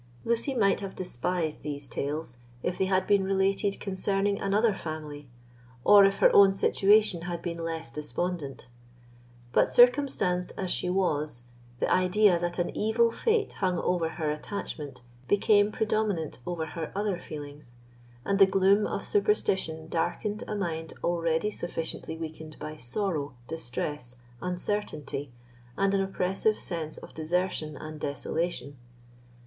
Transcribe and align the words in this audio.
Lucy 0.25 0.55
might 0.55 0.79
have 0.81 0.95
despised 0.95 1.61
these 1.61 1.87
tales 1.87 2.37
if 2.63 2.75
they 2.75 2.85
had 2.85 3.05
been 3.05 3.23
related 3.23 3.79
concerning 3.79 4.41
another 4.41 4.73
family, 4.73 5.29
or 5.83 6.05
if 6.05 6.17
her 6.17 6.35
own 6.35 6.51
situation 6.51 7.21
had 7.29 7.39
been 7.39 7.59
less 7.59 7.91
despondent. 7.91 8.67
But 9.53 9.71
circumstanced 9.71 10.53
as 10.57 10.71
she 10.71 10.89
was, 10.89 11.43
the 11.79 11.87
idea 11.93 12.39
that 12.39 12.57
an 12.57 12.75
evil 12.75 13.11
fate 13.11 13.53
hung 13.53 13.77
over 13.77 14.09
her 14.09 14.31
attachment 14.31 15.03
became 15.27 15.71
predominant 15.71 16.39
over 16.47 16.65
her 16.65 16.91
other 16.95 17.19
feelings; 17.19 17.75
and 18.25 18.39
the 18.39 18.47
gloom 18.47 18.87
of 18.87 19.05
superstition 19.05 19.87
darkened 19.87 20.43
a 20.47 20.55
mind 20.55 20.93
already 21.03 21.51
sufficiently 21.51 22.17
weakened 22.17 22.57
by 22.57 22.75
sorrow, 22.75 23.35
distress, 23.47 24.15
uncertainty, 24.41 25.31
and 25.77 25.93
an 25.93 26.01
oppressive 26.01 26.57
sense 26.57 26.97
of 26.97 27.13
desertion 27.13 27.77
and 27.77 27.99
desolation. 27.99 28.79